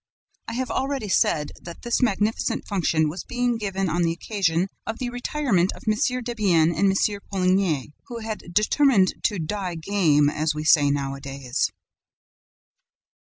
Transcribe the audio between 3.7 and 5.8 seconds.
on the occasion of the retirement